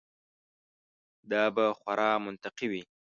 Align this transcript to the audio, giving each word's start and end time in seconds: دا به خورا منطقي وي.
دا 1.31 1.43
به 1.55 1.65
خورا 1.79 2.09
منطقي 2.25 2.67
وي. 2.71 2.83